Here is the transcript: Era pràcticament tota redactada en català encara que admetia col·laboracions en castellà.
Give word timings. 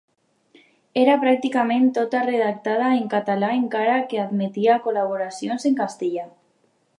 Era 1.01 1.17
pràcticament 1.23 1.85
tota 1.97 2.21
redactada 2.29 2.87
en 3.01 3.05
català 3.11 3.51
encara 3.59 3.99
que 4.15 4.23
admetia 4.25 4.79
col·laboracions 4.89 5.69
en 5.73 5.79
castellà. 5.85 6.27